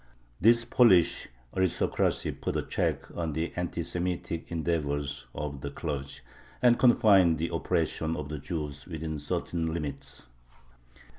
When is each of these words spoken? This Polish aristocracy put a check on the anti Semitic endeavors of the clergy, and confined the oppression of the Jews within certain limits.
This 0.39 0.65
Polish 0.65 1.27
aristocracy 1.55 2.31
put 2.31 2.57
a 2.57 2.63
check 2.63 3.15
on 3.15 3.33
the 3.33 3.53
anti 3.55 3.83
Semitic 3.83 4.51
endeavors 4.51 5.27
of 5.35 5.61
the 5.61 5.69
clergy, 5.69 6.21
and 6.59 6.79
confined 6.79 7.37
the 7.37 7.51
oppression 7.53 8.15
of 8.17 8.27
the 8.27 8.39
Jews 8.39 8.87
within 8.87 9.19
certain 9.19 9.71
limits. 9.71 10.25